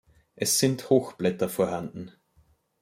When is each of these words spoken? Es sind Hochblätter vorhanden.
Es 0.35 0.57
sind 0.57 0.89
Hochblätter 0.89 1.47
vorhanden. 1.47 2.11